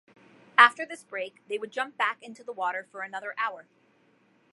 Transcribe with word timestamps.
After 0.57 0.83
this 0.83 1.03
break, 1.03 1.47
they 1.47 1.59
would 1.59 1.69
jump 1.69 1.95
back 1.95 2.23
into 2.23 2.43
the 2.43 2.51
water 2.51 2.87
for 2.89 3.01
another 3.01 3.35
hour. 3.37 3.67